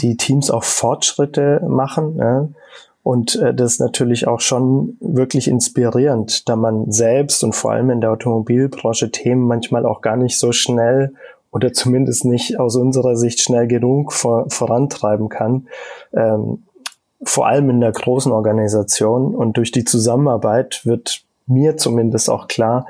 die 0.00 0.16
Teams 0.16 0.50
auch 0.50 0.64
Fortschritte 0.64 1.62
machen. 1.68 2.16
Ja? 2.16 2.48
Und 3.02 3.36
äh, 3.36 3.54
das 3.54 3.72
ist 3.72 3.80
natürlich 3.80 4.26
auch 4.26 4.40
schon 4.40 4.96
wirklich 5.00 5.48
inspirierend, 5.48 6.48
da 6.48 6.56
man 6.56 6.90
selbst 6.90 7.44
und 7.44 7.54
vor 7.54 7.72
allem 7.72 7.90
in 7.90 8.00
der 8.00 8.12
Automobilbranche 8.12 9.10
Themen 9.10 9.46
manchmal 9.46 9.86
auch 9.86 10.00
gar 10.00 10.16
nicht 10.16 10.38
so 10.38 10.52
schnell 10.52 11.12
oder 11.50 11.72
zumindest 11.72 12.24
nicht 12.24 12.58
aus 12.60 12.76
unserer 12.76 13.16
Sicht 13.16 13.40
schnell 13.40 13.66
genug 13.66 14.12
vor, 14.12 14.48
vorantreiben 14.48 15.28
kann. 15.28 15.66
Ähm, 16.14 16.62
vor 17.22 17.46
allem 17.46 17.68
in 17.70 17.80
der 17.80 17.92
großen 17.92 18.32
Organisation. 18.32 19.34
Und 19.34 19.56
durch 19.56 19.72
die 19.72 19.84
Zusammenarbeit 19.84 20.82
wird 20.84 21.22
mir 21.46 21.76
zumindest 21.76 22.30
auch 22.30 22.48
klar, 22.48 22.86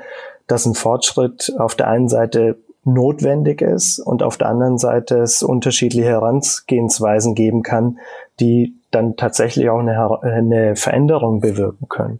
dass 0.51 0.65
ein 0.65 0.75
Fortschritt 0.75 1.53
auf 1.57 1.75
der 1.75 1.87
einen 1.87 2.09
Seite 2.09 2.57
notwendig 2.83 3.61
ist 3.61 3.99
und 3.99 4.23
auf 4.23 4.37
der 4.37 4.49
anderen 4.49 4.77
Seite 4.77 5.19
es 5.19 5.43
unterschiedliche 5.43 6.07
Herangehensweisen 6.07 7.35
geben 7.35 7.63
kann, 7.63 7.99
die 8.39 8.75
dann 8.89 9.15
tatsächlich 9.15 9.69
auch 9.69 9.79
eine, 9.79 10.21
eine 10.23 10.75
Veränderung 10.75 11.39
bewirken 11.39 11.87
können. 11.89 12.19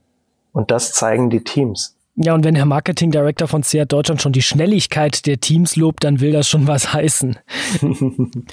Und 0.53 0.71
das 0.71 0.93
zeigen 0.93 1.29
die 1.29 1.43
Teams. 1.43 1.95
Ja, 2.15 2.33
und 2.33 2.43
wenn 2.43 2.55
Herr 2.55 2.65
Marketing 2.65 3.11
Director 3.11 3.47
von 3.47 3.63
Seat 3.63 3.91
Deutschland 3.91 4.21
schon 4.21 4.33
die 4.33 4.41
Schnelligkeit 4.41 5.25
der 5.25 5.39
Teams 5.39 5.75
lobt, 5.75 6.03
dann 6.03 6.19
will 6.19 6.31
das 6.31 6.47
schon 6.47 6.67
was 6.67 6.93
heißen. 6.93 7.37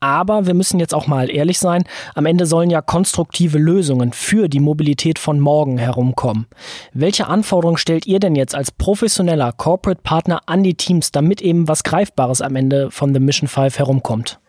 Aber 0.00 0.46
wir 0.46 0.54
müssen 0.54 0.80
jetzt 0.80 0.94
auch 0.94 1.06
mal 1.06 1.30
ehrlich 1.30 1.58
sein, 1.58 1.84
am 2.14 2.24
Ende 2.24 2.46
sollen 2.46 2.70
ja 2.70 2.80
konstruktive 2.80 3.58
Lösungen 3.58 4.12
für 4.12 4.48
die 4.48 4.60
Mobilität 4.60 5.18
von 5.18 5.38
morgen 5.38 5.76
herumkommen. 5.76 6.46
Welche 6.94 7.26
Anforderungen 7.26 7.76
stellt 7.76 8.06
ihr 8.06 8.18
denn 8.18 8.34
jetzt 8.34 8.54
als 8.54 8.70
professioneller 8.70 9.52
Corporate 9.52 10.00
Partner 10.02 10.40
an 10.46 10.62
die 10.62 10.74
Teams, 10.74 11.12
damit 11.12 11.42
eben 11.42 11.68
was 11.68 11.84
Greifbares 11.84 12.40
am 12.40 12.56
Ende 12.56 12.90
von 12.90 13.12
The 13.12 13.20
Mission 13.20 13.46
5 13.46 13.78
herumkommt? 13.78 14.40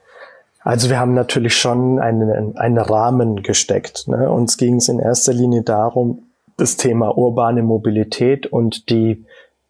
Also 0.63 0.89
wir 0.89 0.99
haben 0.99 1.15
natürlich 1.15 1.57
schon 1.57 1.99
einen, 1.99 2.55
einen 2.57 2.77
Rahmen 2.77 3.43
gesteckt. 3.43 4.07
Ne? 4.07 4.29
Uns 4.29 4.57
ging 4.57 4.75
es 4.75 4.87
in 4.87 4.99
erster 4.99 5.33
Linie 5.33 5.63
darum, 5.63 6.27
das 6.55 6.77
Thema 6.77 7.17
urbane 7.17 7.63
Mobilität 7.63 8.45
und 8.47 8.89
die 8.89 9.25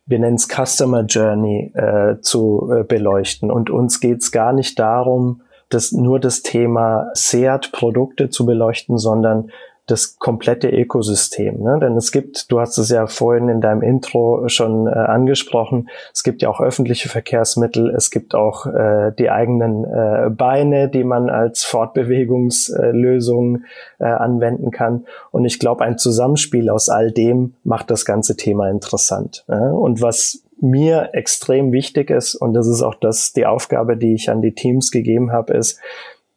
wir 0.07 0.19
nennen 0.19 0.35
es 0.35 0.47
Customer 0.47 1.05
Journey 1.05 1.71
äh, 1.73 2.19
zu 2.19 2.69
äh, 2.71 2.83
beleuchten. 2.83 3.49
Und 3.49 3.69
uns 3.69 4.01
geht 4.01 4.21
es 4.21 4.31
gar 4.31 4.51
nicht 4.51 4.77
darum, 4.77 5.41
das, 5.73 5.91
nur 5.91 6.19
das 6.19 6.43
Thema 6.43 7.09
SEAT-Produkte 7.13 8.29
zu 8.29 8.45
beleuchten, 8.45 8.97
sondern 8.97 9.51
das 9.87 10.19
komplette 10.19 10.69
Ökosystem. 10.69 11.61
Ne? 11.61 11.79
Denn 11.81 11.97
es 11.97 12.11
gibt, 12.11 12.51
du 12.51 12.59
hast 12.59 12.77
es 12.77 12.89
ja 12.89 13.07
vorhin 13.07 13.49
in 13.49 13.61
deinem 13.61 13.81
Intro 13.81 14.47
schon 14.47 14.87
äh, 14.87 14.91
angesprochen, 14.91 15.89
es 16.13 16.23
gibt 16.23 16.41
ja 16.41 16.49
auch 16.49 16.61
öffentliche 16.61 17.09
Verkehrsmittel, 17.09 17.89
es 17.89 18.09
gibt 18.09 18.33
auch 18.33 18.67
äh, 18.67 19.11
die 19.17 19.29
eigenen 19.29 19.83
äh, 19.83 20.29
Beine, 20.29 20.87
die 20.87 21.03
man 21.03 21.29
als 21.29 21.63
Fortbewegungslösung 21.63 23.63
äh, 23.99 24.05
anwenden 24.05 24.71
kann. 24.71 25.05
Und 25.31 25.45
ich 25.45 25.59
glaube, 25.59 25.83
ein 25.83 25.97
Zusammenspiel 25.97 26.69
aus 26.69 26.89
all 26.89 27.11
dem 27.11 27.55
macht 27.63 27.91
das 27.91 28.05
ganze 28.05 28.37
Thema 28.37 28.69
interessant. 28.69 29.43
Ne? 29.47 29.73
Und 29.73 30.01
was 30.01 30.43
mir 30.61 31.09
extrem 31.13 31.71
wichtig 31.71 32.09
ist, 32.09 32.35
und 32.35 32.53
das 32.53 32.67
ist 32.67 32.81
auch 32.81 32.95
das, 32.95 33.33
die 33.33 33.45
Aufgabe, 33.45 33.97
die 33.97 34.13
ich 34.13 34.29
an 34.29 34.41
die 34.41 34.53
Teams 34.53 34.91
gegeben 34.91 35.31
habe, 35.31 35.53
ist, 35.53 35.79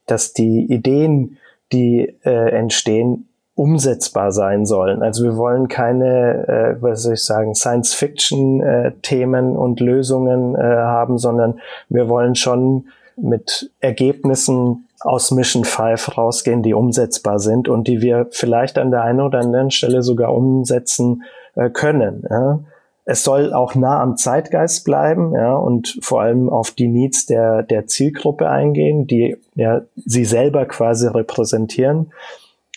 dass 0.06 0.32
die 0.32 0.66
Ideen, 0.70 1.38
die 1.72 2.14
äh, 2.24 2.50
entstehen, 2.50 3.28
umsetzbar 3.54 4.32
sein 4.32 4.66
sollen. 4.66 5.02
Also 5.02 5.24
wir 5.24 5.36
wollen 5.36 5.68
keine, 5.68 6.48
äh, 6.48 6.82
was 6.82 7.02
soll 7.02 7.14
ich 7.14 7.24
sagen, 7.24 7.54
Science-Fiction-Themen 7.54 9.54
äh, 9.54 9.56
und 9.56 9.80
Lösungen 9.80 10.56
äh, 10.56 10.58
haben, 10.58 11.18
sondern 11.18 11.60
wir 11.88 12.08
wollen 12.08 12.34
schon 12.34 12.88
mit 13.16 13.70
Ergebnissen 13.80 14.88
aus 15.00 15.30
Mission 15.30 15.64
5 15.64 16.18
rausgehen, 16.18 16.62
die 16.62 16.74
umsetzbar 16.74 17.38
sind 17.38 17.68
und 17.68 17.86
die 17.86 18.00
wir 18.00 18.26
vielleicht 18.30 18.78
an 18.78 18.90
der 18.90 19.02
einen 19.02 19.20
oder 19.20 19.38
anderen 19.38 19.70
Stelle 19.70 20.02
sogar 20.02 20.34
umsetzen 20.34 21.22
äh, 21.54 21.70
können. 21.70 22.24
Ja. 22.28 22.58
Es 23.06 23.22
soll 23.22 23.52
auch 23.52 23.74
nah 23.74 24.00
am 24.00 24.16
Zeitgeist 24.16 24.84
bleiben, 24.84 25.34
ja, 25.34 25.54
und 25.54 25.98
vor 26.00 26.22
allem 26.22 26.48
auf 26.48 26.70
die 26.70 26.88
Needs 26.88 27.26
der, 27.26 27.62
der 27.62 27.86
Zielgruppe 27.86 28.48
eingehen, 28.48 29.06
die 29.06 29.36
ja 29.54 29.82
sie 29.96 30.24
selber 30.24 30.64
quasi 30.64 31.06
repräsentieren. 31.06 32.12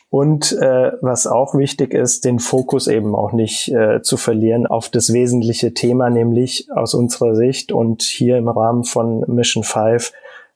Und 0.10 0.54
äh, 0.54 0.94
was 1.02 1.28
auch 1.28 1.54
wichtig 1.54 1.94
ist, 1.94 2.24
den 2.24 2.40
Fokus 2.40 2.88
eben 2.88 3.14
auch 3.14 3.34
nicht 3.34 3.70
äh, 3.74 4.02
zu 4.02 4.16
verlieren 4.16 4.66
auf 4.66 4.90
das 4.90 5.12
wesentliche 5.12 5.74
Thema, 5.74 6.10
nämlich 6.10 6.70
aus 6.74 6.94
unserer 6.94 7.36
Sicht 7.36 7.74
und 7.74 8.04
hier 8.04 8.38
im 8.38 8.48
Rahmen 8.48 8.86
von 8.86 9.24
Mission 9.28 9.64
5 9.64 10.14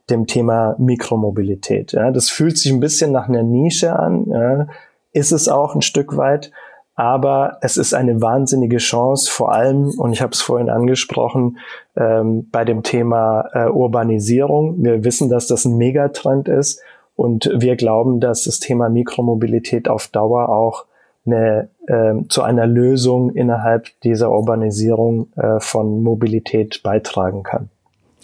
dem 0.09 0.25
Thema 0.25 0.75
Mikromobilität. 0.77 1.91
Ja, 1.93 2.11
das 2.11 2.29
fühlt 2.29 2.57
sich 2.57 2.71
ein 2.71 2.79
bisschen 2.79 3.11
nach 3.11 3.27
einer 3.27 3.43
Nische 3.43 3.97
an, 3.97 4.25
ja, 4.29 4.67
ist 5.13 5.31
es 5.31 5.49
auch 5.49 5.75
ein 5.75 5.81
Stück 5.81 6.15
weit, 6.17 6.51
aber 6.95 7.57
es 7.61 7.77
ist 7.77 7.93
eine 7.93 8.21
wahnsinnige 8.21 8.77
Chance, 8.77 9.31
vor 9.31 9.53
allem, 9.53 9.89
und 9.97 10.13
ich 10.13 10.21
habe 10.21 10.33
es 10.33 10.41
vorhin 10.41 10.69
angesprochen, 10.69 11.57
ähm, 11.95 12.49
bei 12.51 12.65
dem 12.65 12.83
Thema 12.83 13.49
äh, 13.53 13.69
Urbanisierung. 13.69 14.83
Wir 14.83 15.03
wissen, 15.03 15.29
dass 15.29 15.47
das 15.47 15.65
ein 15.65 15.77
Megatrend 15.77 16.47
ist 16.47 16.81
und 17.15 17.49
wir 17.53 17.75
glauben, 17.75 18.19
dass 18.19 18.43
das 18.43 18.59
Thema 18.59 18.89
Mikromobilität 18.89 19.87
auf 19.87 20.07
Dauer 20.07 20.49
auch 20.49 20.85
eine, 21.25 21.69
äh, 21.87 22.13
zu 22.29 22.41
einer 22.41 22.67
Lösung 22.67 23.31
innerhalb 23.35 23.87
dieser 24.01 24.31
Urbanisierung 24.31 25.31
äh, 25.35 25.59
von 25.59 26.03
Mobilität 26.03 26.81
beitragen 26.83 27.43
kann. 27.43 27.69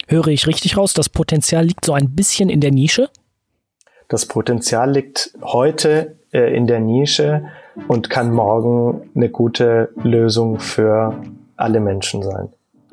Höre 0.08 0.28
ich 0.28 0.46
richtig 0.46 0.76
raus, 0.76 0.94
das 0.94 1.08
Potenzial 1.08 1.64
liegt 1.64 1.84
so 1.84 1.92
ein 1.92 2.10
bisschen 2.10 2.48
in 2.48 2.60
der 2.60 2.70
Nische? 2.70 3.08
Das 4.08 4.26
Potenzial 4.26 4.90
liegt 4.90 5.34
heute 5.42 6.16
äh, 6.32 6.54
in 6.56 6.66
der 6.66 6.80
Nische 6.80 7.44
und 7.86 8.10
kann 8.10 8.32
morgen 8.32 9.10
eine 9.14 9.28
gute 9.28 9.90
Lösung 10.02 10.58
für 10.58 11.14
alle 11.56 11.80
Menschen 11.80 12.22
sein. 12.22 12.48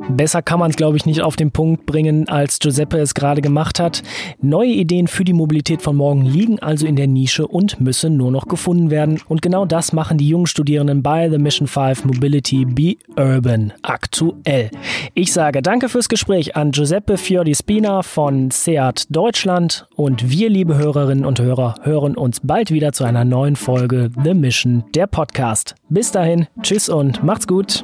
Besser 0.10 0.42
kann 0.42 0.60
man 0.60 0.72
es, 0.72 0.78
glaube 0.78 0.98
ich, 0.98 1.06
nicht 1.06 1.22
auf 1.22 1.36
den 1.36 1.52
Punkt 1.52 1.86
bringen, 1.86 2.28
als 2.28 2.60
Giuseppe 2.60 2.98
es 2.98 3.14
gerade 3.14 3.42
gemacht 3.42 3.80
hat. 3.80 4.04
Neue 4.42 4.72
Ideen 4.72 5.08
für 5.08 5.24
die 5.24 5.34
Mobilität 5.34 5.82
von 5.82 5.96
morgen 5.96 6.26
liegen 6.26 6.60
also 6.60 6.86
in 6.86 6.96
der 6.96 7.08
Nische 7.08 7.48
und 7.48 7.80
müssen 7.80 8.18
nur 8.18 8.32
noch 8.32 8.48
gefunden 8.48 8.92
werden. 8.92 9.22
Und 9.28 9.42
genau 9.42 9.66
das 9.66 9.94
machen 9.94 10.18
die 10.18 10.28
jungen 10.28 10.48
Studierenden 10.48 11.02
bei 11.02 11.30
The 11.30 11.38
Mission 11.38 11.68
5 11.68 12.06
Mobility 12.06 12.66
Be 12.66 12.96
Urban 13.18 13.74
aktuell. 13.84 14.70
Ich 15.14 15.32
sage 15.32 15.62
danke 15.62 15.88
fürs 15.88 16.10
Gespräch 16.10 16.56
an 16.56 16.72
Giuseppe 16.72 17.18
Fiordi-Spina 17.18 18.04
von 18.04 18.52
SEAT 18.52 19.08
Deutschland 19.10 19.88
und 19.96 20.30
wir, 20.30 20.50
liebe 20.50 20.76
Hörerinnen 20.78 21.26
und 21.26 21.40
Hörer, 21.40 21.76
hören 21.84 22.16
uns 22.18 22.42
bald 22.44 22.70
wieder 22.72 22.92
zu 22.92 23.06
einer 23.06 23.24
neuen 23.24 23.56
Folge 23.56 24.10
The 24.24 24.34
Mission, 24.34 24.84
der 24.94 25.08
Podcast. 25.08 25.76
Bis 25.90 26.12
dahin, 26.12 26.48
tschüss 26.62 26.90
und 26.90 27.24
macht's 27.24 27.48
gut. 27.48 27.84